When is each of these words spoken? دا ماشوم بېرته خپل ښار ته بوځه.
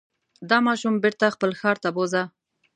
دا 0.49 0.57
ماشوم 0.67 0.95
بېرته 1.03 1.25
خپل 1.35 1.51
ښار 1.59 1.77
ته 1.83 1.89
بوځه. 1.95 2.23